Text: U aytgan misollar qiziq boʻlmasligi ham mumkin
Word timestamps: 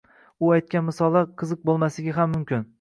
U 0.45 0.49
aytgan 0.53 0.85
misollar 0.87 1.29
qiziq 1.43 1.63
boʻlmasligi 1.71 2.19
ham 2.21 2.37
mumkin 2.37 2.69